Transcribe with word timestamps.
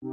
Hey 0.00 0.10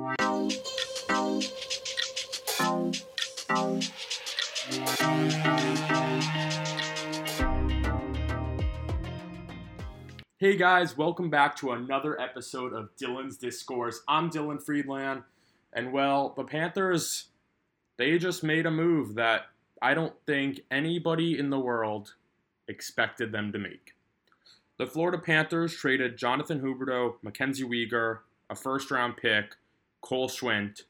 guys, 10.58 10.98
welcome 10.98 11.29
back 11.29 11.56
to 11.58 11.74
another 11.74 12.20
episode 12.20 12.74
of 12.74 12.96
Dylan's 12.96 13.38
Discourse. 13.38 14.02
I'm 14.08 14.32
Dylan 14.32 14.60
Friedland, 14.60 15.21
and 15.71 15.94
well, 15.94 16.34
the 16.36 16.46
Panthers, 16.46 17.26
they 17.98 18.18
just 18.18 18.44
made 18.44 18.66
a 18.66 18.72
move 18.72 19.14
that 19.14 19.50
I 19.84 19.94
don't 19.94 20.16
think 20.26 20.62
anybody 20.72 21.38
in 21.38 21.52
the 21.52 21.60
world 21.60 22.16
expected 22.68 23.32
them 23.32 23.52
to 23.52 23.60
make. 23.60 23.94
The 24.80 24.88
Florida 24.88 25.20
Panthers 25.20 25.76
traded 25.76 26.18
Jonathan 26.18 26.62
Huberdeau, 26.62 27.18
Mackenzie 27.22 27.66
Weegar, 27.66 28.22
a 28.50 28.56
first 28.56 28.90
round 28.90 29.18
pick, 29.18 29.58
Cole 30.06 30.30
Schwindt, 30.30 30.84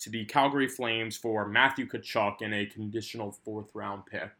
to 0.00 0.10
the 0.10 0.26
Calgary 0.26 0.68
Flames 0.68 1.16
for 1.16 1.48
Matthew 1.48 1.88
Tkachuk 1.88 2.36
and 2.42 2.54
a 2.54 2.66
conditional 2.66 3.32
fourth 3.32 3.70
round 3.74 4.04
pick. 4.06 4.30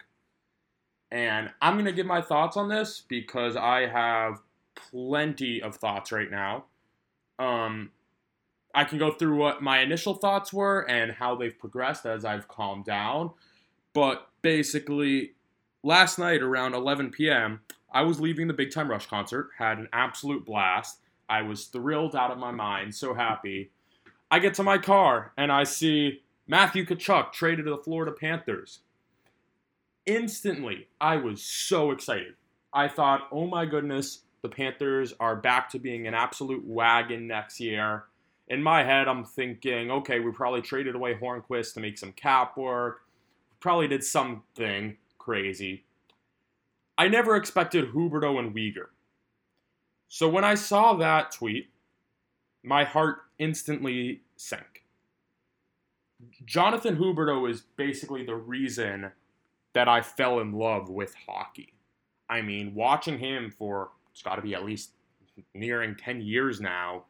And 1.11 1.51
I'm 1.63 1.75
going 1.75 1.87
to 1.87 1.93
give 1.93 2.07
my 2.07 2.21
thoughts 2.21 2.57
on 2.57 2.69
this 2.69 3.03
because 3.09 3.57
I 3.57 3.87
have 3.87 4.41
plenty 4.77 5.63
of 5.63 5.77
thoughts 5.77 6.13
right 6.13 6.31
now. 6.31 6.67
Um, 7.39 7.91
I 8.75 8.85
can 8.85 8.99
go 8.99 9.11
through 9.11 9.37
what 9.37 9.63
my 9.63 9.81
initial 9.81 10.15
thoughts 10.15 10.53
were 10.53 10.83
and 10.89 11.13
how 11.13 11.35
they've 11.35 11.59
progressed 11.59 12.05
as 12.05 12.27
I've 12.27 12.47
calmed 12.47 12.85
down. 12.85 13.31
But 13.95 14.29
basically, 14.43 15.33
last 15.83 16.19
night 16.19 16.43
around 16.43 16.75
11 16.75 17.11
p.m., 17.11 17.63
I 17.91 18.03
was 18.03 18.21
leaving 18.21 18.47
the 18.47 18.55
Big 18.55 18.71
Time 18.71 18.91
Rush 18.91 19.07
concert, 19.07 19.49
had 19.57 19.79
an 19.79 19.89
absolute 19.95 20.45
blast. 20.45 20.99
I 21.31 21.41
was 21.41 21.65
thrilled 21.65 22.15
out 22.15 22.31
of 22.31 22.39
my 22.39 22.51
mind, 22.51 22.95
so 22.95 23.15
happy. 23.15 23.71
I 24.31 24.39
get 24.39 24.55
to 24.55 24.63
my 24.63 24.79
car 24.79 25.33
and 25.37 25.51
I 25.51 25.65
see 25.65 26.23
Matthew 26.47 26.85
Tkachuk 26.85 27.33
traded 27.33 27.65
to 27.65 27.71
the 27.73 27.79
Florida 27.79 28.13
Panthers. 28.13 28.81
Instantly, 30.07 30.89
I 31.01 31.17
was 31.17 31.43
so 31.43 31.91
excited. 31.91 32.35
I 32.73 32.89
thought, 32.89 33.29
oh 33.33 33.47
my 33.47 33.67
goodness, 33.67 34.23
the 34.43 34.49
Panthers 34.49 35.15
are 35.21 35.37
back 35.37 35.71
to 35.71 35.79
being 35.79 36.07
an 36.07 36.15
absolute 36.15 36.65
wagon 36.65 37.27
next 37.27 37.61
year. 37.61 38.05
In 38.49 38.63
my 38.63 38.83
head, 38.83 39.09
I'm 39.09 39.25
thinking, 39.25 39.91
okay, 39.91 40.21
we 40.21 40.31
probably 40.33 40.63
traded 40.63 40.95
away 40.95 41.15
Hornqvist 41.15 41.75
to 41.75 41.81
make 41.81 41.99
some 41.99 42.13
cap 42.13 42.57
work. 42.57 43.01
Probably 43.61 43.89
did 43.89 44.05
something 44.05 44.97
crazy. 45.19 45.85
I 46.97 47.09
never 47.09 47.37
expected 47.37 47.93
Huberdeau 47.93 48.39
and 48.39 48.55
Weegar. 48.55 48.89
So 50.09 50.29
when 50.29 50.45
I 50.45 50.55
saw 50.55 50.95
that 50.95 51.33
tweet, 51.33 51.69
my 52.63 52.85
heart 52.85 53.19
instantly 53.39 54.23
sank. 54.37 54.85
Jonathan 56.45 56.97
Huberdeau 56.97 57.49
is 57.49 57.63
basically 57.77 58.25
the 58.25 58.35
reason 58.35 59.13
that 59.75 59.89
I 59.89 60.01
fell 60.01 60.41
in 60.41 60.53
love 60.53 60.89
with 60.89 61.15
hockey. 61.27 61.75
I 62.29 62.43
mean, 62.43 62.75
watching 62.75 63.19
him 63.19 63.51
for 63.57 63.91
it's 64.11 64.23
got 64.23 64.37
to 64.37 64.43
be 64.43 64.55
at 64.55 64.65
least 64.65 64.91
nearing 65.55 65.95
10 65.95 66.21
years 66.21 66.61
now. 66.61 67.05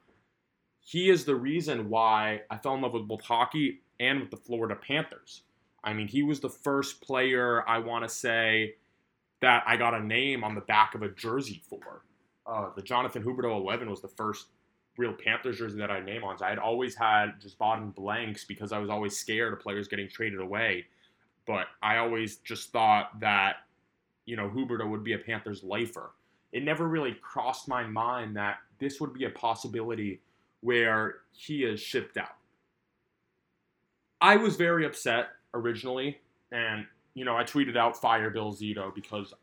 He 0.81 1.11
is 1.11 1.25
the 1.25 1.35
reason 1.35 1.89
why 1.89 2.43
I 2.51 2.59
fell 2.59 2.75
in 2.75 2.83
love 2.83 2.93
with 2.93 3.09
both 3.09 3.23
hockey 3.23 3.81
and 4.01 4.21
with 4.21 4.31
the 4.31 4.37
Florida 4.37 4.75
Panthers. 4.75 5.43
I 5.83 5.93
mean, 5.93 6.09
he 6.09 6.23
was 6.23 6.41
the 6.41 6.51
first 6.51 7.01
player 7.01 7.67
I 7.69 7.79
want 7.79 8.05
to 8.05 8.09
say 8.09 8.75
that 9.41 9.63
I 9.67 9.77
got 9.77 9.95
a 9.95 10.05
name 10.05 10.45
on 10.45 10.55
the 10.55 10.61
back 10.61 10.95
of 10.95 11.03
a 11.03 11.09
jersey 11.09 11.63
for. 11.69 12.03
Uh, 12.47 12.71
the 12.75 12.83
Jonathan 12.83 13.23
Huberdeau 13.23 13.61
11 13.61 13.89
was 13.89 14.01
the 14.01 14.09
first 14.09 14.47
real 14.99 15.15
Panthers 15.15 15.57
jersey 15.59 15.79
that 15.79 15.91
I 15.91 16.01
name 16.01 16.25
on. 16.25 16.37
So 16.37 16.45
I 16.45 16.51
had 16.51 16.59
always 16.59 16.95
had 16.95 17.41
just 17.41 17.57
bottom 17.59 17.91
blanks 17.93 18.45
because 18.45 18.73
I 18.73 18.79
was 18.79 18.91
always 18.91 19.17
scared 19.17 19.55
of 19.55 19.61
players 19.61 19.89
getting 19.89 20.09
traded 20.09 20.41
away. 20.41 20.85
But 21.47 21.69
I 21.83 21.97
always 21.97 22.37
just 22.37 22.73
thought 22.73 23.19
that, 23.21 23.57
you 24.27 24.37
know, 24.37 24.51
Huberdeau 24.51 24.91
would 24.91 25.03
be 25.03 25.15
a 25.15 25.19
Panthers 25.19 25.63
lifer 25.63 26.11
it 26.53 26.65
never 26.65 26.87
really 26.89 27.15
crossed 27.21 27.69
my 27.69 27.85
mind 27.85 28.37
that 28.37 28.59
this 28.79 29.01
would 29.01 29.13
be 29.13 29.25
a 29.25 29.31
possibility 29.31 30.21
where 30.61 31.17
he 31.33 31.65
is 31.65 31.81
shipped 31.81 32.17
out. 32.17 32.37
I 34.21 34.37
was 34.37 34.57
very 34.57 34.85
upset 34.85 35.29
originally, 35.55 36.19
and 36.51 36.87
you 37.15 37.25
know, 37.25 37.37
I 37.37 37.45
tweeted 37.45 37.77
out 37.77 38.01
fire 38.01 38.31
Bill 38.31 38.53
Zito 38.53 38.95
because 38.95 39.35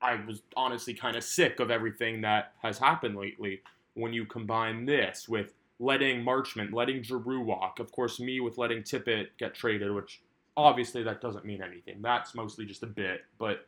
I 0.00 0.16
was 0.26 0.42
honestly 0.56 0.94
kind 0.94 1.16
of 1.16 1.24
sick 1.24 1.60
of 1.60 1.70
everything 1.70 2.22
that 2.22 2.52
has 2.62 2.78
happened 2.78 3.16
lately. 3.16 3.62
When 3.96 4.12
you 4.12 4.26
combine 4.26 4.86
this 4.86 5.28
with 5.28 5.54
letting 5.78 6.22
Marchment, 6.22 6.72
letting 6.72 7.02
Giroux 7.02 7.40
walk, 7.40 7.80
of 7.80 7.90
course, 7.92 8.20
me 8.20 8.40
with 8.40 8.58
letting 8.58 8.82
Tippett 8.82 9.28
get 9.38 9.54
traded, 9.54 9.92
which 9.92 10.20
obviously 10.56 11.02
that 11.02 11.20
doesn't 11.20 11.44
mean 11.44 11.62
anything. 11.62 12.00
That's 12.00 12.34
mostly 12.34 12.64
just 12.64 12.82
a 12.82 12.86
bit, 12.86 13.24
but 13.38 13.66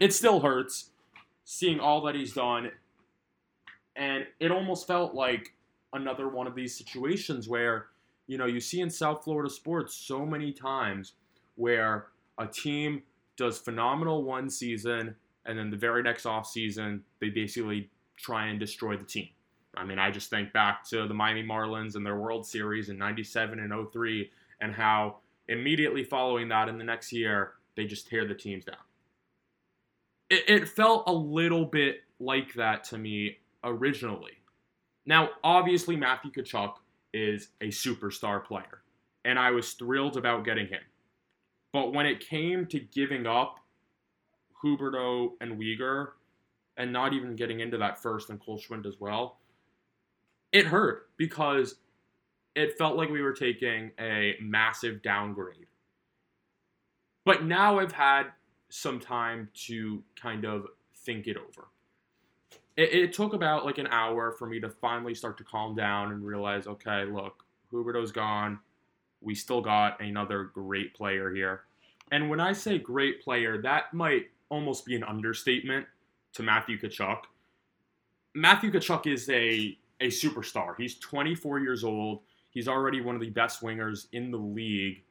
it 0.00 0.12
still 0.12 0.40
hurts 0.40 0.90
seeing 1.44 1.80
all 1.80 2.02
that 2.02 2.14
he's 2.14 2.32
done. 2.32 2.70
And 3.96 4.26
it 4.38 4.52
almost 4.52 4.86
felt 4.86 5.14
like 5.14 5.54
another 5.92 6.28
one 6.28 6.46
of 6.46 6.54
these 6.54 6.76
situations 6.76 7.48
where, 7.48 7.86
you 8.26 8.38
know, 8.38 8.46
you 8.46 8.60
see 8.60 8.80
in 8.80 8.90
South 8.90 9.24
Florida 9.24 9.50
sports 9.50 9.94
so 9.94 10.24
many 10.24 10.52
times 10.52 11.14
where 11.56 12.06
a 12.38 12.46
team 12.46 13.02
does 13.36 13.58
phenomenal 13.58 14.22
one 14.22 14.50
season 14.50 15.14
and 15.46 15.58
then 15.58 15.70
the 15.70 15.76
very 15.76 16.02
next 16.02 16.26
off 16.26 16.46
season 16.46 17.02
they 17.20 17.30
basically 17.30 17.88
try 18.16 18.46
and 18.46 18.60
destroy 18.60 18.96
the 18.96 19.04
team. 19.04 19.28
I 19.78 19.84
mean, 19.84 19.98
I 19.98 20.10
just 20.10 20.28
think 20.30 20.52
back 20.52 20.84
to 20.88 21.06
the 21.06 21.14
Miami 21.14 21.42
Marlins 21.42 21.94
and 21.94 22.04
their 22.04 22.16
World 22.16 22.46
Series 22.46 22.88
in 22.88 22.98
97 22.98 23.58
and 23.60 23.90
03 23.90 24.30
and 24.60 24.74
how 24.74 25.18
immediately 25.48 26.04
following 26.04 26.48
that 26.48 26.68
in 26.68 26.78
the 26.78 26.84
next 26.84 27.12
year 27.12 27.52
they 27.76 27.84
just 27.86 28.08
tear 28.08 28.26
the 28.26 28.34
teams 28.34 28.64
down 28.64 28.76
it, 30.30 30.44
it 30.48 30.68
felt 30.68 31.04
a 31.06 31.12
little 31.12 31.64
bit 31.64 32.02
like 32.20 32.54
that 32.54 32.84
to 32.84 32.98
me 32.98 33.38
originally. 33.64 34.32
Now, 35.06 35.30
obviously, 35.42 35.96
Matthew 35.96 36.30
Tkachuk 36.30 36.74
is 37.14 37.48
a 37.60 37.68
superstar 37.68 38.44
player, 38.44 38.82
and 39.24 39.38
I 39.38 39.50
was 39.50 39.72
thrilled 39.72 40.16
about 40.16 40.44
getting 40.44 40.66
him. 40.66 40.82
But 41.72 41.92
when 41.92 42.06
it 42.06 42.20
came 42.20 42.66
to 42.66 42.80
giving 42.80 43.26
up 43.26 43.56
Huberdeau 44.62 45.30
and 45.40 45.58
Weegar, 45.58 46.08
and 46.76 46.92
not 46.92 47.12
even 47.12 47.34
getting 47.34 47.60
into 47.60 47.76
that 47.78 48.00
first 48.00 48.30
and 48.30 48.40
Cole 48.40 48.58
Schwindt 48.58 48.86
as 48.86 49.00
well, 49.00 49.37
it 50.52 50.66
hurt 50.66 51.10
because 51.16 51.76
it 52.54 52.76
felt 52.78 52.96
like 52.96 53.10
we 53.10 53.22
were 53.22 53.32
taking 53.32 53.92
a 54.00 54.34
massive 54.40 55.02
downgrade. 55.02 55.66
But 57.24 57.44
now 57.44 57.78
I've 57.78 57.92
had 57.92 58.28
some 58.70 59.00
time 59.00 59.48
to 59.66 60.02
kind 60.20 60.44
of 60.44 60.66
think 60.96 61.26
it 61.26 61.36
over. 61.36 61.68
It, 62.76 62.92
it, 62.92 63.12
took 63.12 63.32
about 63.32 63.64
like 63.64 63.78
an 63.78 63.88
hour 63.88 64.32
for 64.32 64.46
me 64.46 64.60
to 64.60 64.68
finally 64.68 65.14
start 65.14 65.36
to 65.38 65.44
calm 65.44 65.74
down 65.74 66.12
and 66.12 66.24
realize, 66.24 66.66
okay, 66.66 67.04
look, 67.04 67.44
Huberdeau's 67.72 68.12
gone. 68.12 68.58
We 69.20 69.34
still 69.34 69.60
got 69.60 70.00
another 70.00 70.44
great 70.44 70.94
player 70.94 71.34
here. 71.34 71.62
And 72.12 72.30
when 72.30 72.40
I 72.40 72.52
say 72.52 72.78
great 72.78 73.22
player, 73.22 73.60
that 73.62 73.92
might 73.92 74.26
almost 74.48 74.86
be 74.86 74.94
an 74.94 75.04
understatement 75.04 75.86
to 76.34 76.42
Matthew 76.42 76.78
Tkachuk. 76.78 77.22
Matthew 78.34 78.70
Tkachuk 78.70 79.06
is 79.06 79.28
a, 79.28 79.76
a 80.00 80.08
superstar. 80.08 80.74
He's 80.76 80.98
24 80.98 81.60
years 81.60 81.84
old. 81.84 82.20
He's 82.50 82.68
already 82.68 83.00
one 83.00 83.14
of 83.14 83.20
the 83.20 83.30
best 83.30 83.62
wingers 83.62 84.06
in 84.12 84.30
the 84.30 84.38
league. 84.38 85.02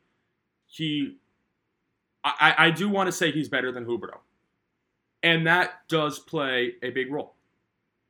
He 0.68 1.18
I, 2.24 2.56
I 2.58 2.72
do 2.72 2.90
want 2.90 3.08
to 3.08 3.12
say 3.12 3.31
he's 3.31 3.47
better 3.50 3.72
than 3.72 3.86
Huberdeau. 3.86 4.20
And 5.24 5.47
that 5.47 5.88
does 5.88 6.20
play 6.20 6.74
a 6.84 6.90
big 6.90 7.12
role. 7.12 7.36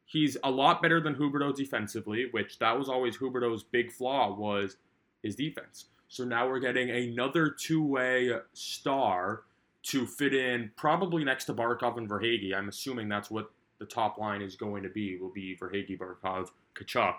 He's 0.05 0.37
a 0.43 0.49
lot 0.49 0.81
better 0.81 1.01
than 1.01 1.15
Huberdeau 1.15 1.55
defensively, 1.55 2.27
which 2.31 2.59
that 2.59 2.77
was 2.77 2.89
always 2.89 3.17
Huberdeau's 3.17 3.63
big 3.63 3.91
flaw 3.91 4.33
was 4.33 4.77
his 5.21 5.35
defense. 5.35 5.85
So 6.07 6.23
now 6.23 6.47
we're 6.47 6.59
getting 6.59 6.89
another 6.89 7.49
two-way 7.49 8.31
star 8.53 9.43
to 9.83 10.05
fit 10.05 10.33
in 10.33 10.71
probably 10.75 11.23
next 11.23 11.45
to 11.45 11.53
Barkov 11.53 11.97
and 11.97 12.09
Verhaeghe. 12.09 12.55
I'm 12.55 12.69
assuming 12.69 13.09
that's 13.09 13.29
what 13.29 13.51
the 13.79 13.85
top 13.85 14.17
line 14.17 14.41
is 14.41 14.55
going 14.55 14.83
to 14.83 14.89
be. 14.89 15.17
Will 15.17 15.31
be 15.31 15.55
Verhaeghe, 15.55 15.97
Barkov, 15.97 16.49
Tkachuk. 16.75 17.15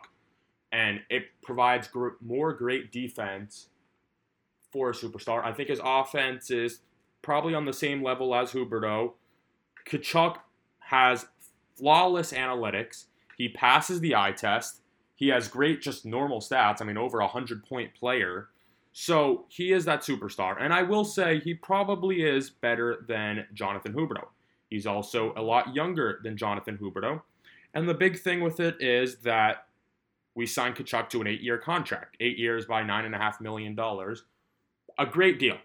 And 0.72 1.00
it 1.08 1.25
provides 1.43 1.88
gr- 1.88 2.16
more 2.20 2.52
great 2.52 2.93
defense 2.93 3.69
for 4.72 4.90
a 4.90 4.93
superstar. 4.93 5.44
I 5.44 5.52
think 5.52 5.69
his 5.69 5.81
offense 5.82 6.50
is 6.50 6.81
probably 7.22 7.55
on 7.55 7.64
the 7.64 7.72
same 7.72 8.02
level 8.02 8.34
as 8.34 8.52
Huberdeau. 8.52 9.12
Tkachuk 9.88 10.37
has 10.81 11.26
flawless 11.76 12.32
analytics. 12.32 13.05
He 13.37 13.49
passes 13.49 14.00
the 14.00 14.14
eye 14.14 14.32
test. 14.32 14.81
He 15.14 15.28
has 15.28 15.49
great, 15.49 15.81
just 15.81 16.05
normal 16.05 16.40
stats. 16.40 16.81
I 16.81 16.84
mean, 16.84 16.96
over 16.96 17.20
a 17.20 17.25
100 17.25 17.64
point 17.64 17.94
player. 17.94 18.49
So 18.93 19.46
he 19.49 19.72
is 19.72 19.84
that 19.84 20.02
superstar. 20.02 20.56
And 20.60 20.72
I 20.72 20.82
will 20.82 21.05
say 21.05 21.40
he 21.40 21.55
probably 21.55 22.22
is 22.22 22.50
better 22.50 23.05
than 23.06 23.46
Jonathan 23.55 23.93
Huberdeau. 23.93 24.28
He's 24.69 24.87
also 24.87 25.32
a 25.37 25.43
lot 25.43 25.75
younger 25.75 26.20
than 26.23 26.37
Jonathan 26.37 26.79
Huberdeau. 26.79 27.23
And 27.75 27.88
the 27.88 27.94
big 27.94 28.19
thing 28.19 28.41
with 28.41 28.61
it 28.61 28.81
is 28.81 29.17
that 29.19 29.67
we 30.35 30.47
signed 30.47 30.76
Tkachuk 30.76 31.09
to 31.11 31.20
an 31.20 31.26
eight-year 31.26 31.59
contract, 31.59 32.17
eight 32.20 32.38
years 32.38 32.65
by 32.65 32.82
nine 32.82 33.05
and 33.05 33.15
a 33.15 33.19
half 33.19 33.41
million 33.41 33.75
dollars. 33.75 34.25
A 34.99 35.06
great 35.06 35.38
deal. 35.38 35.56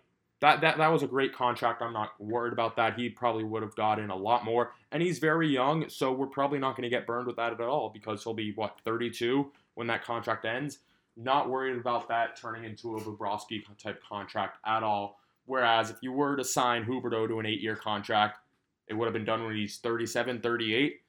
That, 0.42 0.62
that 0.62 0.78
that 0.78 0.92
was 0.92 1.04
a 1.04 1.08
great 1.08 1.34
contract. 1.34 1.82
I'm 1.82 1.94
not 1.94 2.20
worried 2.20 2.54
about 2.54 2.76
that. 2.76 3.00
He 3.00 3.08
probably 3.08 3.46
would 3.46 3.64
have 3.64 3.76
gotten 3.76 4.10
a 4.10 4.16
lot 4.16 4.44
more, 4.44 4.74
and 4.92 5.02
he's 5.02 5.20
very 5.20 5.48
young, 5.48 5.88
so 5.90 6.12
we're 6.12 6.28
probably 6.28 6.60
not 6.60 6.76
going 6.76 6.84
to 6.84 6.90
get 6.90 7.08
burned 7.08 7.28
with 7.28 7.38
that 7.38 7.54
at 7.54 7.62
all 7.62 7.90
because 7.90 8.24
he'll 8.24 8.34
be 8.34 8.52
what 8.56 8.78
32 8.84 9.52
when 9.76 9.88
that 9.88 10.04
contract 10.04 10.44
ends. 10.44 10.80
Not 11.16 11.50
worried 11.50 11.78
about 11.78 12.10
that 12.10 12.36
turning 12.36 12.66
into 12.66 12.98
a 12.98 13.00
Bobrovsky 13.00 13.62
type 13.82 14.02
contract 14.04 14.58
at 14.66 14.84
all. 14.84 15.20
Whereas 15.46 15.90
if 15.90 15.98
you 16.02 16.12
were 16.12 16.36
to 16.36 16.44
sign 16.44 16.84
Huberdeau 16.84 17.28
to 17.28 17.40
an 17.40 17.46
eight-year 17.46 17.76
contract, 17.76 18.40
it 18.88 18.94
would 18.94 19.06
have 19.06 19.14
been 19.14 19.26
done 19.26 19.46
when 19.46 19.56
he's 19.56 19.78
37, 19.78 20.42
38 20.42 21.00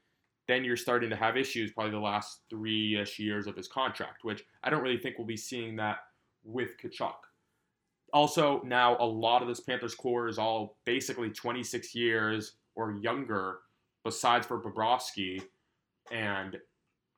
then 0.46 0.64
you're 0.64 0.76
starting 0.76 1.10
to 1.10 1.16
have 1.16 1.36
issues 1.36 1.72
probably 1.72 1.92
the 1.92 1.98
last 1.98 2.40
three 2.50 2.98
ish 3.00 3.18
years 3.18 3.46
of 3.46 3.56
his 3.56 3.68
contract, 3.68 4.24
which 4.24 4.44
I 4.62 4.70
don't 4.70 4.82
really 4.82 4.98
think 4.98 5.16
we'll 5.16 5.26
be 5.26 5.36
seeing 5.36 5.76
that 5.76 5.98
with 6.44 6.76
Tkachuk. 6.78 7.14
Also, 8.12 8.60
now 8.64 8.96
a 8.98 9.04
lot 9.04 9.42
of 9.42 9.48
this 9.48 9.60
Panthers 9.60 9.94
core 9.94 10.28
is 10.28 10.38
all 10.38 10.76
basically 10.84 11.30
26 11.30 11.94
years 11.94 12.56
or 12.74 12.92
younger, 12.92 13.58
besides 14.04 14.46
for 14.46 14.60
Bobrovsky, 14.60 15.42
and 16.12 16.58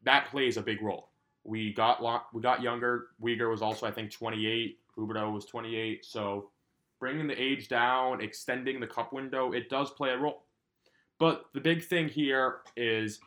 that 0.05 0.29
plays 0.29 0.57
a 0.57 0.63
big 0.63 0.81
role. 0.81 1.11
We 1.45 1.75
got 1.75 2.03
we 2.33 2.41
got 2.41 2.63
younger. 2.63 3.09
Weegar 3.23 3.51
was 3.51 3.63
also 3.63 3.87
I 3.87 3.91
think 3.91 4.11
28. 4.11 4.79
Huberdeau 4.97 5.33
was 5.33 5.45
28. 5.45 6.05
So 6.05 6.51
bringing 6.99 7.27
the 7.27 7.41
age 7.41 7.69
down, 7.69 8.21
extending 8.21 8.81
the 8.81 8.87
cup 8.87 9.13
window, 9.13 9.53
it 9.53 9.69
does 9.69 9.91
play 9.91 10.11
a 10.11 10.19
role. 10.19 10.46
But 11.19 11.47
the 11.55 11.61
big 11.61 11.85
thing 11.85 12.09
here 12.09 12.59
is 12.77 13.21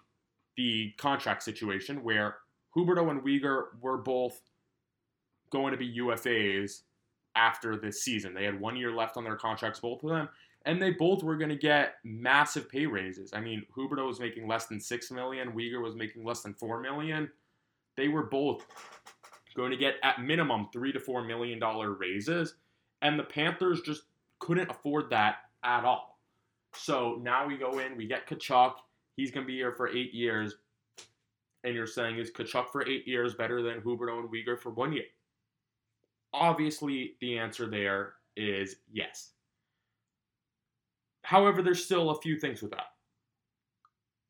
the 0.58 0.94
contract 0.98 1.44
situation 1.44 2.04
where 2.04 2.38
Huberdeau 2.76 3.10
and 3.10 3.22
Weegar 3.22 3.66
were 3.82 3.98
both 3.98 4.42
going 5.50 5.72
to 5.72 5.78
be 5.78 5.98
UFAs 6.00 6.82
after 7.36 7.76
this 7.78 8.04
season. 8.04 8.34
They 8.34 8.44
had 8.44 8.60
one 8.60 8.76
year 8.76 8.92
left 8.92 9.18
on 9.18 9.24
their 9.24 9.36
contracts, 9.36 9.80
both 9.80 10.04
of 10.04 10.10
them, 10.10 10.30
and 10.66 10.82
they 10.82 10.92
both 10.92 11.24
were 11.24 11.38
going 11.38 11.50
to 11.50 11.56
get 11.56 11.96
massive 12.04 12.70
pay 12.70 12.86
raises. 12.86 13.34
I 13.34 13.40
mean, 13.40 13.66
Huberdeau 13.76 14.08
was 14.08 14.20
making 14.20 14.48
less 14.48 14.66
than 14.68 14.80
six 14.80 15.10
million, 15.10 15.54
Weegar 15.54 15.82
was 15.82 15.96
making 15.96 16.24
less 16.24 16.42
than 16.42 16.54
four 16.54 16.80
million. 16.82 17.30
They 17.96 18.08
were 18.08 18.24
both 18.24 18.66
going 19.56 19.72
to 19.72 19.78
get 19.78 19.96
at 20.04 20.22
minimum 20.22 20.70
three 20.72 20.92
to 20.92 21.00
four 21.00 21.24
million 21.24 21.60
dollar 21.60 21.94
raises, 21.94 22.56
and 23.02 23.18
the 23.18 23.24
Panthers 23.24 23.82
just 23.82 24.04
couldn't 24.40 24.70
afford 24.70 25.10
that 25.10 25.38
at 25.64 25.86
all. 25.86 26.09
So 26.74 27.20
now 27.22 27.48
we 27.48 27.58
go 27.58 27.80
in, 27.80 27.98
we 27.98 28.08
get 28.08 28.28
Tkachuk. 28.28 28.74
He's 29.16 29.32
going 29.32 29.46
to 29.46 29.48
be 29.48 29.56
here 29.56 29.74
for 29.74 29.90
eight 29.90 30.14
years. 30.14 30.56
And 31.64 31.76
you're 31.76 31.88
saying, 31.88 32.18
is 32.18 32.32
Tkachuk 32.32 32.70
for 32.70 32.88
eight 32.88 33.08
years 33.08 33.34
better 33.34 33.62
than 33.62 33.82
Huberdeau 33.82 34.20
and 34.20 34.30
Weegar 34.30 34.58
for 34.60 34.70
one 34.70 34.94
year? 34.94 35.06
Obviously, 36.34 37.16
the 37.20 37.38
answer 37.38 37.68
there 37.68 38.14
is 38.38 38.78
yes. 38.92 39.32
However, 41.24 41.62
there's 41.62 41.84
still 41.84 42.12
a 42.12 42.22
few 42.22 42.40
things 42.40 42.62
with 42.62 42.72
that. 42.72 42.94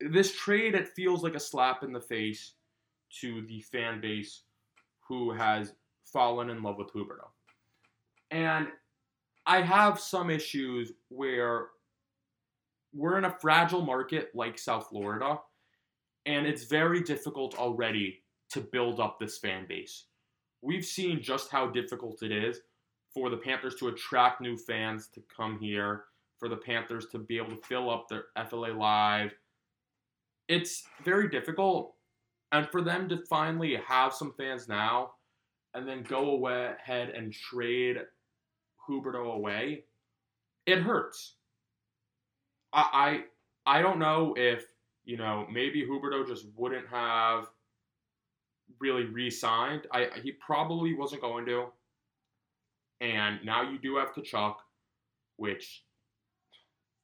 This 0.00 0.34
trade, 0.34 0.74
it 0.74 0.88
feels 0.88 1.22
like 1.22 1.34
a 1.34 1.40
slap 1.40 1.82
in 1.82 1.92
the 1.92 2.00
face 2.00 2.54
to 3.20 3.42
the 3.46 3.60
fan 3.60 4.00
base 4.00 4.42
who 5.06 5.30
has 5.30 5.74
fallen 6.04 6.50
in 6.50 6.62
love 6.62 6.78
with 6.78 6.92
Huberdeau. 6.92 7.28
And 8.30 8.68
I 9.46 9.60
have 9.60 10.00
some 10.00 10.30
issues 10.30 10.92
where 11.08 11.68
we're 12.92 13.18
in 13.18 13.24
a 13.24 13.36
fragile 13.40 13.82
market 13.82 14.30
like 14.34 14.58
South 14.58 14.88
Florida, 14.88 15.38
and 16.26 16.46
it's 16.46 16.64
very 16.64 17.02
difficult 17.02 17.54
already 17.58 18.22
to 18.50 18.60
build 18.60 19.00
up 19.00 19.18
this 19.18 19.38
fan 19.38 19.66
base. 19.68 20.06
We've 20.62 20.84
seen 20.84 21.22
just 21.22 21.50
how 21.50 21.68
difficult 21.68 22.22
it 22.22 22.32
is 22.32 22.60
for 23.14 23.30
the 23.30 23.36
Panthers 23.36 23.76
to 23.76 23.88
attract 23.88 24.40
new 24.40 24.56
fans 24.56 25.08
to 25.14 25.22
come 25.34 25.58
here, 25.58 26.04
for 26.38 26.48
the 26.48 26.56
Panthers 26.56 27.06
to 27.06 27.18
be 27.18 27.36
able 27.36 27.56
to 27.56 27.66
fill 27.66 27.90
up 27.90 28.08
their 28.08 28.26
FLA 28.48 28.68
Live. 28.68 29.32
It's 30.48 30.84
very 31.04 31.28
difficult. 31.28 31.94
And 32.52 32.68
for 32.70 32.82
them 32.82 33.08
to 33.08 33.24
finally 33.28 33.76
have 33.86 34.12
some 34.12 34.34
fans 34.36 34.68
now 34.68 35.12
and 35.74 35.86
then 35.86 36.02
go 36.02 36.30
away, 36.30 36.72
ahead 36.80 37.10
and 37.10 37.32
trade 37.32 37.98
Huberdeau 38.88 39.34
away, 39.34 39.84
it 40.66 40.80
hurts. 40.80 41.36
I, 42.72 43.22
I 43.66 43.78
I 43.78 43.82
don't 43.82 43.98
know 43.98 44.34
if 44.36 44.64
you 45.04 45.16
know 45.16 45.46
maybe 45.50 45.86
Huberdeau 45.86 46.26
just 46.26 46.46
wouldn't 46.56 46.88
have 46.88 47.48
really 48.78 49.04
re-signed. 49.04 49.86
I 49.92 50.08
he 50.22 50.32
probably 50.32 50.94
wasn't 50.94 51.22
going 51.22 51.46
to. 51.46 51.66
And 53.00 53.38
now 53.44 53.62
you 53.62 53.78
do 53.78 53.96
have 53.96 54.12
Tkachuk, 54.12 54.56
which 55.36 55.84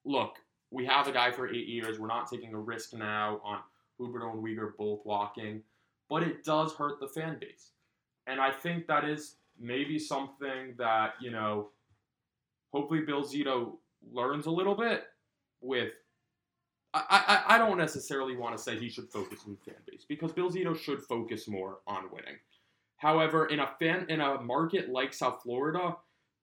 look, 0.04 0.36
we 0.70 0.84
have 0.86 1.08
a 1.08 1.12
guy 1.12 1.30
for 1.30 1.48
eight 1.48 1.68
years. 1.68 1.98
We're 1.98 2.06
not 2.06 2.30
taking 2.30 2.54
a 2.54 2.58
risk 2.60 2.92
now 2.94 3.40
on 3.44 3.60
Huberdeau 3.98 4.34
and 4.34 4.44
Weegar 4.44 4.76
both 4.76 5.00
walking, 5.04 5.62
but 6.08 6.22
it 6.22 6.44
does 6.44 6.72
hurt 6.74 7.00
the 7.00 7.08
fan 7.08 7.38
base. 7.40 7.70
And 8.26 8.40
I 8.40 8.50
think 8.50 8.86
that 8.86 9.04
is 9.04 9.36
maybe 9.58 9.98
something 9.98 10.74
that, 10.76 11.14
you 11.20 11.30
know, 11.30 11.70
hopefully 12.72 13.00
Bill 13.00 13.22
Zito 13.22 13.76
learns 14.12 14.46
a 14.46 14.50
little 14.50 14.74
bit 14.74 15.04
with 15.60 15.92
I, 16.94 17.44
I, 17.48 17.54
I 17.54 17.58
don't 17.58 17.76
necessarily 17.76 18.36
want 18.36 18.56
to 18.56 18.62
say 18.62 18.78
he 18.78 18.88
should 18.88 19.10
focus 19.10 19.40
on 19.46 19.56
fan 19.64 19.74
base 19.86 20.04
because 20.08 20.32
Bill 20.32 20.50
Zito 20.50 20.78
should 20.78 21.02
focus 21.02 21.46
more 21.46 21.78
on 21.86 22.04
winning. 22.10 22.36
However, 22.96 23.46
in 23.46 23.60
a 23.60 23.70
fan 23.78 24.06
in 24.08 24.20
a 24.20 24.40
market 24.40 24.88
like 24.88 25.12
South 25.12 25.42
Florida, 25.42 25.96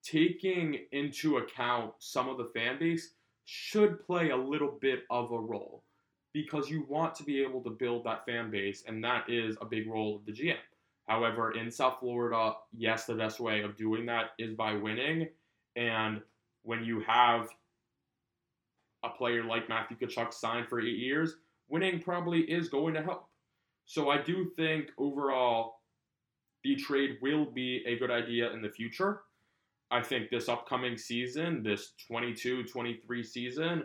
taking 0.04 0.80
into 0.92 1.38
account 1.38 1.94
some 2.00 2.30
of 2.30 2.38
the 2.38 2.52
fan 2.54 2.78
base 2.78 3.14
should 3.46 4.06
play 4.06 4.30
a 4.30 4.38
little 4.38 4.78
bit 4.80 5.04
of 5.10 5.32
a 5.32 5.40
role 5.40 5.84
because 6.34 6.70
you 6.70 6.86
want 6.88 7.16
to 7.16 7.24
be 7.24 7.42
able 7.42 7.62
to 7.62 7.70
build 7.70 8.04
that 8.04 8.26
fan 8.26 8.50
base, 8.50 8.84
and 8.88 9.04
that 9.04 9.30
is 9.30 9.56
a 9.62 9.66
big 9.66 9.88
role 9.88 10.16
of 10.16 10.26
the 10.26 10.32
GM. 10.32 10.56
However, 11.08 11.52
in 11.52 11.70
South 11.70 11.98
Florida, 12.00 12.54
yes, 12.76 13.06
the 13.06 13.14
best 13.14 13.40
way 13.40 13.62
of 13.62 13.76
doing 13.76 14.06
that 14.06 14.32
is 14.40 14.56
by 14.56 14.74
winning. 14.74 15.28
And 15.76 16.22
when 16.64 16.84
you 16.84 17.02
have 17.02 17.50
a 19.04 19.10
player 19.10 19.44
like 19.44 19.70
Matthew 19.70 19.98
Tkachuk 19.98 20.34
signed 20.34 20.68
for 20.68 20.80
eight 20.80 20.98
years, 20.98 21.36
winning 21.70 22.00
probably 22.00 22.42
is 22.42 22.70
going 22.70 22.94
to 22.94 23.04
help. 23.04 23.28
So 23.86 24.10
I 24.10 24.22
do 24.22 24.52
think 24.56 24.90
overall 24.98 25.82
the 26.64 26.76
trade 26.76 27.18
will 27.22 27.46
be 27.46 27.84
a 27.86 27.98
good 27.98 28.12
idea 28.12 28.52
in 28.52 28.62
the 28.62 28.70
future. 28.70 29.22
I 29.92 30.02
think 30.02 30.30
this 30.30 30.50
upcoming 30.50 30.98
season, 30.98 31.62
this 31.62 31.94
22 32.08 32.64
23 32.64 33.24
season, 33.24 33.84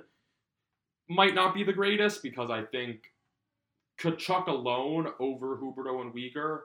might 1.08 1.34
not 1.34 1.54
be 1.54 1.64
the 1.64 1.72
greatest 1.72 2.22
because 2.22 2.50
I 2.50 2.62
think 2.62 3.02
Tkachuk 4.00 4.46
alone 4.46 5.08
over 5.18 5.56
Huberdeau 5.56 6.00
and 6.02 6.14
Weegar 6.14 6.60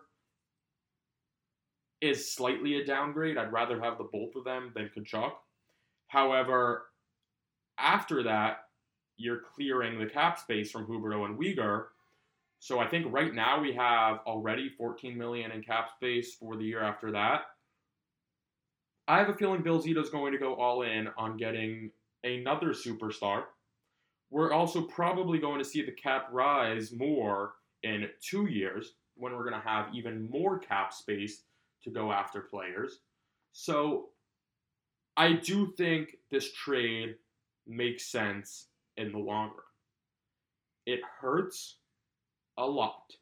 is 2.01 2.33
slightly 2.33 2.79
a 2.79 2.85
downgrade. 2.85 3.37
I'd 3.37 3.51
rather 3.51 3.81
have 3.81 3.97
the 3.97 4.09
both 4.11 4.35
of 4.35 4.43
them 4.43 4.71
than 4.75 4.89
Tkachuk. 4.95 5.31
However, 6.07 6.85
after 7.77 8.23
that, 8.23 8.57
you're 9.17 9.41
clearing 9.55 9.99
the 9.99 10.05
cap 10.05 10.39
space 10.39 10.71
from 10.71 10.85
Huberdeau 10.85 11.25
and 11.25 11.37
Weegar. 11.37 11.85
So 12.59 12.79
I 12.79 12.87
think 12.87 13.11
right 13.11 13.33
now 13.33 13.61
we 13.61 13.73
have 13.73 14.19
already 14.25 14.69
14 14.69 15.17
million 15.17 15.51
in 15.51 15.61
cap 15.61 15.89
space 15.95 16.33
for 16.33 16.55
the 16.55 16.63
year 16.63 16.81
after 16.81 17.11
that. 17.11 17.41
I 19.07 19.19
have 19.19 19.29
a 19.29 19.33
feeling 19.33 19.61
Bill 19.61 19.81
Zito's 19.81 20.09
going 20.09 20.31
to 20.31 20.37
go 20.37 20.55
all 20.55 20.83
in 20.83 21.09
on 21.17 21.37
getting 21.37 21.91
another 22.23 22.69
superstar. 22.69 23.43
We're 24.29 24.53
also 24.53 24.81
probably 24.81 25.39
going 25.39 25.59
to 25.59 25.65
see 25.65 25.85
the 25.85 25.91
cap 25.91 26.27
rise 26.31 26.91
more 26.91 27.53
in 27.83 28.07
two 28.21 28.47
years 28.47 28.93
when 29.15 29.33
we're 29.33 29.49
going 29.49 29.61
to 29.61 29.67
have 29.67 29.93
even 29.93 30.29
more 30.29 30.57
cap 30.57 30.93
space 30.93 31.43
to 31.83 31.89
go 31.89 32.11
after 32.11 32.41
players. 32.41 32.99
So 33.51 34.09
I 35.15 35.33
do 35.33 35.73
think 35.77 36.15
this 36.31 36.51
trade 36.51 37.15
makes 37.67 38.11
sense 38.11 38.67
in 38.97 39.11
the 39.11 39.17
long 39.17 39.49
run. 39.49 39.57
It 40.85 40.99
hurts 41.21 41.77
a 42.57 42.65
lot. 42.65 43.13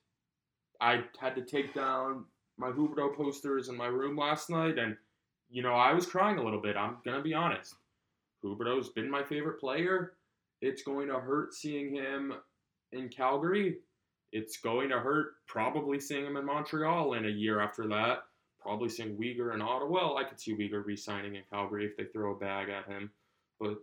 I 0.79 1.03
had 1.19 1.35
to 1.35 1.43
take 1.43 1.73
down 1.73 2.25
my 2.57 2.71
Huberdeau 2.71 3.15
posters 3.15 3.69
in 3.69 3.77
my 3.77 3.87
room 3.87 4.17
last 4.17 4.49
night, 4.49 4.77
and 4.77 4.97
you 5.49 5.61
know 5.61 5.73
I 5.73 5.93
was 5.93 6.05
crying 6.05 6.37
a 6.37 6.43
little 6.43 6.61
bit. 6.61 6.75
I'm 6.75 6.97
gonna 7.05 7.21
be 7.21 7.33
honest. 7.33 7.75
Huberdeau's 8.43 8.89
been 8.89 9.09
my 9.09 9.23
favorite 9.23 9.59
player. 9.59 10.13
It's 10.61 10.83
going 10.83 11.07
to 11.07 11.19
hurt 11.19 11.53
seeing 11.53 11.93
him 11.93 12.33
in 12.91 13.09
Calgary. 13.09 13.77
It's 14.31 14.57
going 14.57 14.89
to 14.89 14.99
hurt 14.99 15.33
probably 15.47 15.99
seeing 15.99 16.25
him 16.25 16.37
in 16.37 16.45
Montreal 16.45 17.13
in 17.13 17.25
a 17.25 17.29
year 17.29 17.59
after 17.59 17.87
that. 17.89 18.19
Probably 18.59 18.89
seeing 18.89 19.17
Weegar 19.17 19.53
in 19.53 19.61
Ottawa. 19.61 19.89
Well, 19.89 20.17
I 20.17 20.23
could 20.23 20.39
see 20.39 20.55
Weegar 20.55 20.85
re-signing 20.85 21.35
in 21.35 21.43
Calgary 21.51 21.85
if 21.85 21.97
they 21.97 22.05
throw 22.05 22.35
a 22.35 22.39
bag 22.39 22.69
at 22.69 22.87
him. 22.87 23.11
But 23.59 23.77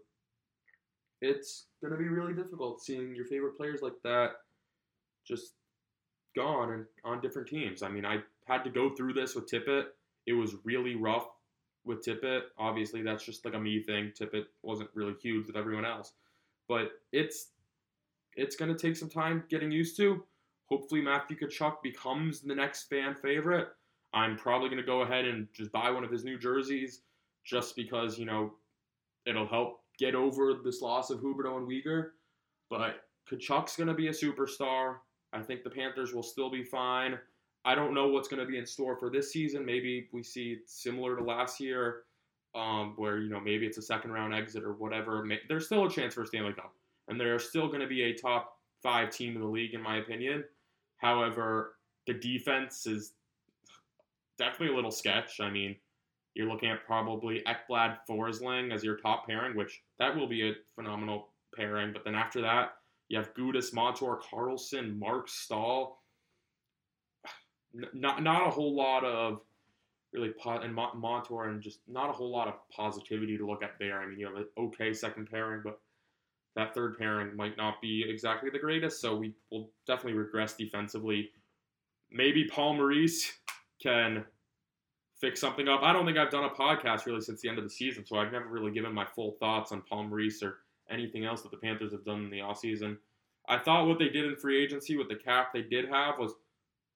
it's 1.21 1.67
going 1.81 1.93
to 1.93 1.99
be 1.99 2.09
really 2.09 2.35
difficult 2.35 2.83
seeing 2.83 3.15
your 3.15 3.25
favorite 3.25 3.57
players 3.57 3.81
like 3.83 3.95
that 4.05 4.33
just 5.27 5.55
gone 6.37 6.73
and 6.73 6.85
on 7.05 7.21
different 7.21 7.49
teams. 7.49 7.83
I 7.83 7.89
mean, 7.89 8.07
I 8.07 8.19
had 8.47 8.65
to 8.65 8.71
go 8.71 8.95
through 8.95 9.15
this 9.15 9.35
with 9.35 9.51
Tippett. 9.51 9.85
It 10.27 10.33
was 10.33 10.57
really 10.65 10.95
rough 10.95 11.29
with 11.85 12.05
Tippett. 12.05 12.43
Obviously, 12.59 13.03
that's 13.03 13.25
just 13.25 13.45
like 13.45 13.55
a 13.55 13.61
me 13.61 13.83
thing. 13.83 14.13
Tippett 14.19 14.45
wasn't 14.63 14.91
really 14.95 15.15
huge 15.21 15.47
with 15.47 15.57
everyone 15.57 15.85
else, 15.85 16.13
but 16.69 16.93
it's 17.13 17.49
it's 18.37 18.57
going 18.57 18.75
to 18.75 18.79
take 18.79 18.97
some 18.97 19.11
time 19.11 19.45
getting 19.51 19.73
used 19.73 19.97
to. 19.97 20.23
Hopefully, 20.67 21.01
Matthew 21.01 21.37
Tkachuk 21.37 21.83
becomes 21.83 22.41
the 22.41 22.55
next 22.55 22.85
fan 22.85 23.15
favorite. 23.15 23.69
I'm 24.15 24.37
probably 24.37 24.69
going 24.69 24.81
to 24.81 24.87
go 24.87 25.03
ahead 25.03 25.25
and 25.25 25.49
just 25.53 25.73
buy 25.73 25.91
one 25.91 26.05
of 26.05 26.11
his 26.11 26.25
new 26.25 26.39
jerseys 26.39 27.01
just 27.45 27.75
because, 27.75 28.19
you 28.19 28.27
know, 28.27 28.53
it'll 29.27 29.47
help 29.47 29.81
get 29.99 30.15
over 30.15 30.55
this 30.65 30.81
loss 30.81 31.11
of 31.11 31.21
Huberdeau 31.21 31.59
and 31.59 31.69
Weegar. 31.69 32.11
But 32.71 33.01
Tkachuk's 33.31 33.77
going 33.77 33.89
to 33.89 33.95
be 33.95 34.09
a 34.09 34.13
superstar. 34.13 34.97
I 35.33 35.43
think 35.43 35.63
the 35.63 35.71
Panthers 35.71 36.15
will 36.15 36.23
still 36.23 36.51
be 36.51 36.63
fine. 36.63 37.19
I 37.65 37.75
don't 37.75 37.93
know 37.93 38.09
what's 38.09 38.29
going 38.29 38.41
to 38.41 38.51
be 38.51 38.59
in 38.59 38.65
store 38.65 38.97
for 38.97 39.11
this 39.11 39.33
season. 39.33 39.65
Maybe 39.65 40.09
we 40.13 40.23
see 40.23 40.59
similar 40.67 41.17
to 41.17 41.23
last 41.23 41.61
year, 41.61 42.05
um, 42.55 42.95
where 42.97 43.19
you 43.19 43.29
know 43.29 43.41
maybe 43.41 43.67
it's 43.67 43.79
a 43.79 43.83
second 43.83 44.13
round 44.13 44.33
exit 44.33 44.65
or 44.65 44.73
whatever. 44.73 45.27
There's 45.49 45.67
still 45.67 45.85
a 45.85 45.91
chance 45.91 46.15
for 46.15 46.25
Stanley 46.25 46.55
Cup, 46.55 46.73
and 47.09 47.21
they're 47.21 47.39
still 47.39 47.67
going 47.67 47.81
to 47.81 47.87
be 47.87 48.05
a 48.05 48.15
top 48.15 48.55
five 48.83 49.11
team 49.11 49.35
in 49.35 49.43
the 49.43 49.49
league, 49.49 49.75
in 49.75 49.83
my 49.83 49.99
opinion. 49.99 50.45
However, 50.97 51.75
the 52.07 52.15
defense 52.15 52.87
is 52.87 53.13
definitely 54.39 54.73
a 54.73 54.77
little 54.77 54.91
sketch. 54.91 55.41
I 55.41 55.51
mean, 55.51 55.77
you're 56.39 56.49
looking 56.49 56.71
at 56.71 56.87
probably 56.87 57.43
Ekblad 57.49 57.99
Forsling 58.09 58.73
as 58.73 58.85
your 58.85 58.97
top 58.97 59.27
pairing, 59.27 59.57
which 59.57 59.83
that 59.99 60.15
will 60.15 60.29
be 60.29 60.49
a 60.49 60.53
phenomenal 60.77 61.31
pairing. 61.55 61.93
But 61.93 62.05
then 62.05 62.15
after 62.15 62.41
that, 62.43 62.75
you 63.09 63.19
have 63.19 63.35
Gudas, 63.35 63.75
Montour, 63.75 64.21
Carlsson, 64.23 64.97
Marc 65.01 65.29
Staal. 65.29 65.99
Not 67.93 68.23
not 68.23 68.47
a 68.47 68.51
whole 68.51 68.75
lot 68.75 69.05
of 69.05 69.41
really 70.13 70.31
po- 70.31 70.61
and 70.61 70.73
Montour 70.73 71.49
and 71.49 71.61
just 71.61 71.81
not 71.89 72.09
a 72.09 72.13
whole 72.13 72.31
lot 72.31 72.47
of 72.47 72.55
positivity 72.71 73.37
to 73.37 73.45
look 73.45 73.65
at 73.65 73.73
there. 73.81 74.01
I 74.01 74.07
mean, 74.07 74.21
you 74.21 74.27
have 74.27 74.37
an 74.37 74.47
okay 74.57 74.93
second 74.93 75.29
pairing, 75.29 75.63
but 75.65 75.81
that 76.55 76.73
third 76.73 76.99
pairing 76.99 77.37
might 77.37 77.57
not 77.57 77.83
be 77.83 78.05
exactly 78.09 78.49
the 78.49 78.61
greatest. 78.61 79.01
So 79.01 79.17
we 79.17 79.35
will 79.51 79.71
definitely 79.89 80.15
regress 80.15 80.55
defensively. 80.55 81.31
Maybe 82.13 82.47
Paul 82.47 82.75
Maurice 82.75 83.33
can 83.83 84.25
fix 85.21 85.41
something 85.41 85.69
up. 85.69 85.83
I 85.83 85.93
don't 85.93 86.07
think 86.07 86.19
I've 86.19 86.31
done 86.31 86.45
a 86.45 86.51
podcast 86.51 87.07
really 87.07 87.21
since 87.21 87.41
the 87.41 87.49
end 87.49 87.59
of 87.59 87.65
the 87.65 87.71
season, 87.71 88.07
so 88.07 88.17
I've 88.17 88.33
never 88.33 88.49
really 88.49 88.71
given 88.71 88.93
my 88.93 89.05
full 89.05 89.33
thoughts 89.41 89.73
on 89.73 89.83
Paul 89.83 90.05
Maurice 90.05 90.43
or 90.43 90.59
anything 90.91 91.25
else 91.25 91.43
that 91.43 91.51
the 91.51 91.57
Panthers 91.57 91.93
have 91.93 92.05
done 92.05 92.25
in 92.25 92.31
the 92.31 92.39
offseason. 92.39 92.97
I 93.49 93.59
thought 93.59 93.87
what 93.87 93.99
they 93.99 94.09
did 94.09 94.27
in 94.27 94.37
free 94.37 94.63
agency 94.63 94.97
with 94.97 95.09
the 95.09 95.17
cap 95.17 95.53
they 95.53 95.63
did 95.63 95.89
have 95.89 96.19
was 96.19 96.35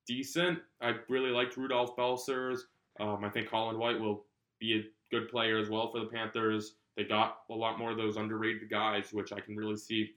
decent. 0.07 0.59
I 0.81 0.95
really 1.09 1.31
liked 1.31 1.57
Rudolph 1.57 1.97
Balcers. 1.97 2.67
Um, 3.01 3.25
I 3.25 3.31
think 3.31 3.49
Colin 3.49 3.79
White 3.79 3.99
will 3.99 4.25
be 4.61 4.77
a 4.77 4.85
good 5.11 5.29
player 5.29 5.59
as 5.59 5.71
well 5.71 5.91
for 5.91 6.01
the 6.01 6.07
Panthers. 6.07 6.75
They 6.97 7.05
got 7.05 7.39
a 7.51 7.55
lot 7.55 7.79
more 7.79 7.91
of 7.91 7.97
those 7.97 8.17
underrated 8.17 8.69
guys, 8.69 9.13
which 9.13 9.33
I 9.33 9.41
can 9.41 9.57
really 9.57 9.77
see 9.77 10.11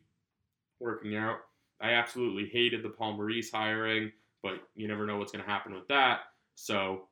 working 0.79 1.15
out. 1.15 1.37
I 1.81 1.91
absolutely 1.91 2.49
hated 2.51 2.83
the 2.83 2.89
Paul 2.89 3.13
Maurice 3.13 3.51
hiring, 3.51 4.11
but 4.43 4.61
you 4.75 4.87
never 4.87 5.05
know 5.05 5.17
what's 5.17 5.31
going 5.31 5.43
to 5.43 5.49
happen 5.49 5.73
with 5.73 5.87
that. 5.87 6.19
So 6.55 7.07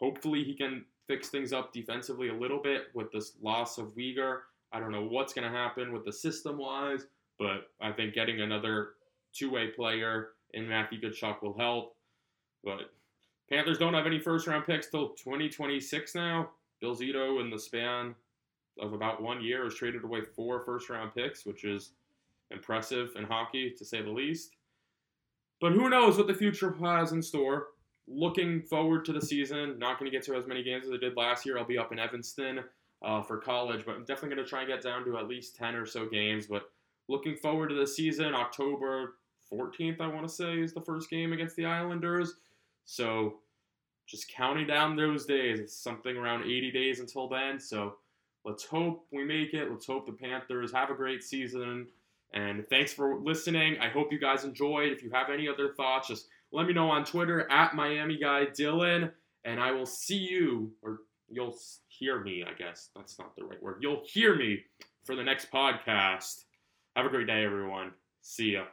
hopefully 0.00 0.44
he 0.44 0.54
can 0.54 0.84
fix 1.06 1.28
things 1.28 1.52
up 1.52 1.72
defensively 1.72 2.28
a 2.28 2.34
little 2.34 2.60
bit 2.62 2.86
with 2.94 3.10
this 3.12 3.32
loss 3.42 3.78
of 3.78 3.94
Weegar. 3.96 4.40
I 4.72 4.80
don't 4.80 4.92
know 4.92 5.04
what's 5.04 5.32
going 5.32 5.50
to 5.50 5.56
happen 5.56 5.92
with 5.92 6.04
the 6.04 6.12
system 6.12 6.58
wise, 6.58 7.06
but 7.38 7.70
I 7.80 7.92
think 7.92 8.14
getting 8.14 8.40
another 8.40 8.90
two 9.32 9.50
way 9.50 9.68
player 9.68 10.30
in 10.54 10.68
Matthew 10.68 11.00
Tkachuk 11.00 11.42
will 11.42 11.56
help. 11.58 11.96
But 12.62 12.92
Panthers 13.50 13.78
don't 13.78 13.94
have 13.94 14.06
any 14.06 14.20
first 14.20 14.46
round 14.46 14.66
picks 14.66 14.88
till 14.88 15.10
2026 15.10 16.14
now. 16.14 16.50
Bill 16.80 16.94
Zito, 16.94 17.40
in 17.40 17.50
the 17.50 17.58
span 17.58 18.14
of 18.78 18.92
about 18.92 19.22
one 19.22 19.42
year, 19.42 19.64
has 19.64 19.74
traded 19.74 20.04
away 20.04 20.20
four 20.22 20.64
first 20.64 20.88
round 20.88 21.14
picks, 21.14 21.44
which 21.44 21.64
is 21.64 21.92
impressive 22.50 23.10
in 23.16 23.24
hockey 23.24 23.74
to 23.76 23.84
say 23.84 24.02
the 24.02 24.10
least. 24.10 24.56
But 25.60 25.72
who 25.72 25.90
knows 25.90 26.16
what 26.16 26.26
the 26.26 26.34
future 26.34 26.74
has 26.80 27.12
in 27.12 27.22
store? 27.22 27.68
Looking 28.08 28.62
forward 28.62 29.04
to 29.06 29.12
the 29.12 29.20
season. 29.20 29.78
Not 29.78 29.98
going 29.98 30.10
to 30.10 30.16
get 30.16 30.24
to 30.26 30.34
as 30.34 30.46
many 30.46 30.62
games 30.62 30.86
as 30.86 30.92
I 30.92 30.96
did 30.96 31.16
last 31.16 31.46
year. 31.46 31.58
I'll 31.58 31.64
be 31.64 31.78
up 31.78 31.92
in 31.92 31.98
Evanston 31.98 32.60
uh, 33.02 33.22
for 33.22 33.38
college, 33.38 33.84
but 33.86 33.94
I'm 33.94 34.04
definitely 34.04 34.36
going 34.36 34.44
to 34.44 34.50
try 34.50 34.60
and 34.60 34.68
get 34.68 34.82
down 34.82 35.04
to 35.04 35.18
at 35.18 35.28
least 35.28 35.56
10 35.56 35.74
or 35.74 35.86
so 35.86 36.06
games. 36.06 36.46
But 36.46 36.70
looking 37.08 37.36
forward 37.36 37.68
to 37.68 37.74
the 37.74 37.86
season. 37.86 38.34
October 38.34 39.14
14th, 39.52 40.00
I 40.00 40.06
want 40.06 40.26
to 40.26 40.32
say, 40.32 40.60
is 40.60 40.72
the 40.72 40.80
first 40.80 41.10
game 41.10 41.32
against 41.32 41.56
the 41.56 41.66
Islanders. 41.66 42.34
So 42.84 43.40
just 44.06 44.28
counting 44.32 44.66
down 44.66 44.96
those 44.96 45.26
days. 45.26 45.60
It's 45.60 45.76
something 45.76 46.16
around 46.16 46.42
80 46.42 46.70
days 46.72 47.00
until 47.00 47.28
then. 47.28 47.60
So 47.60 47.96
let's 48.44 48.64
hope 48.64 49.06
we 49.12 49.24
make 49.24 49.54
it. 49.54 49.70
Let's 49.70 49.86
hope 49.86 50.06
the 50.06 50.12
Panthers 50.12 50.72
have 50.72 50.90
a 50.90 50.94
great 50.94 51.22
season. 51.22 51.86
And 52.32 52.68
thanks 52.68 52.92
for 52.92 53.18
listening. 53.18 53.78
I 53.80 53.88
hope 53.88 54.12
you 54.12 54.18
guys 54.18 54.44
enjoyed. 54.44 54.92
If 54.92 55.02
you 55.02 55.10
have 55.10 55.30
any 55.30 55.48
other 55.48 55.74
thoughts, 55.74 56.08
just 56.08 56.28
let 56.52 56.66
me 56.66 56.72
know 56.72 56.90
on 56.90 57.04
Twitter 57.04 57.50
at 57.50 57.74
Miami 57.74 58.18
Guy 58.18 58.46
Dylan. 58.46 59.12
And 59.44 59.60
I 59.60 59.72
will 59.72 59.86
see 59.86 60.18
you, 60.18 60.72
or 60.82 61.00
you'll 61.28 61.56
hear 61.88 62.20
me, 62.20 62.44
I 62.46 62.52
guess. 62.54 62.90
That's 62.94 63.18
not 63.18 63.34
the 63.36 63.44
right 63.44 63.62
word. 63.62 63.78
You'll 63.80 64.02
hear 64.04 64.36
me 64.36 64.60
for 65.04 65.16
the 65.16 65.24
next 65.24 65.50
podcast. 65.50 66.44
Have 66.96 67.06
a 67.06 67.08
great 67.08 67.26
day, 67.26 67.44
everyone. 67.44 67.92
See 68.20 68.52
ya. 68.52 68.64